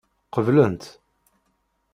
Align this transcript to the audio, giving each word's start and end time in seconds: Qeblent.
Qeblent. 0.33 0.83